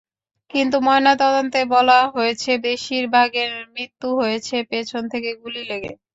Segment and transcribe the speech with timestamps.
[0.49, 5.91] কিন্তু ময়নাতদন্তে বলা হয়েছে, বেশির ভাগের মৃত্যু হয়েছে পেছন থেকে গুলি লেগে।